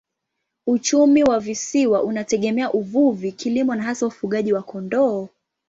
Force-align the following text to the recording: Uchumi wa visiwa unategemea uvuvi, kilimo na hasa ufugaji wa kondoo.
Uchumi 0.67 1.23
wa 1.23 1.39
visiwa 1.39 2.03
unategemea 2.03 2.71
uvuvi, 2.71 3.31
kilimo 3.31 3.75
na 3.75 3.83
hasa 3.83 4.05
ufugaji 4.07 4.53
wa 4.53 4.61
kondoo. 4.63 5.29